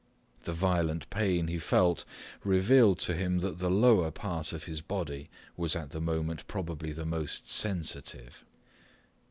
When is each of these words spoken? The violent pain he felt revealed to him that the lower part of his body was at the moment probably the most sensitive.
The 0.45 0.51
violent 0.53 1.07
pain 1.11 1.45
he 1.47 1.59
felt 1.59 2.05
revealed 2.43 2.97
to 3.01 3.13
him 3.13 3.37
that 3.41 3.59
the 3.59 3.69
lower 3.69 4.09
part 4.09 4.51
of 4.51 4.63
his 4.63 4.81
body 4.81 5.29
was 5.55 5.75
at 5.75 5.91
the 5.91 6.01
moment 6.01 6.47
probably 6.47 6.91
the 6.91 7.05
most 7.05 7.47
sensitive. 7.47 8.43